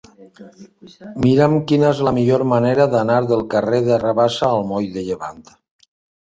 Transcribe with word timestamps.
Mira'm 1.25 1.53
quina 1.71 1.87
és 1.95 2.01
la 2.07 2.13
millor 2.15 2.45
manera 2.53 2.87
d'anar 2.95 3.19
del 3.33 3.45
carrer 3.53 3.83
de 3.89 4.01
Rabassa 4.05 4.49
al 4.57 4.67
moll 4.73 4.91
de 4.97 5.07
Llevant. 5.11 5.47